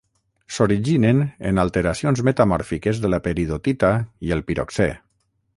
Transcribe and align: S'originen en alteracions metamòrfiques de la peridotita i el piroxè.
S'originen 0.55 1.19
en 1.49 1.63
alteracions 1.65 2.23
metamòrfiques 2.31 3.03
de 3.05 3.15
la 3.15 3.23
peridotita 3.29 3.93
i 4.29 4.35
el 4.39 4.47
piroxè. 4.49 4.93